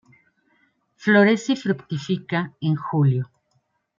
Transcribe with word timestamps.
Florece 0.95 1.53
y 1.53 1.57
fructifica 1.57 2.55
en 2.59 2.75
Julio. 2.75 3.29